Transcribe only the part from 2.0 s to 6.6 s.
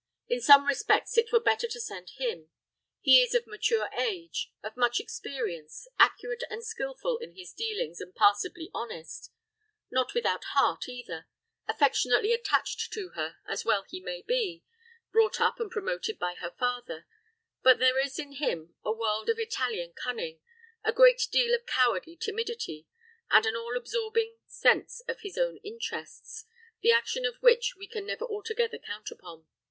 him. He is of mature age, of much experience, accurate